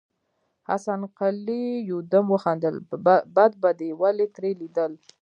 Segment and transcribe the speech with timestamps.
[0.67, 2.75] حسن قلي يودم وخندل:
[3.35, 4.91] بد به دې ولې ترې ليدل.